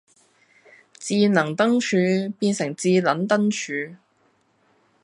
[0.97, 3.97] 智能燈柱變成致撚燈柱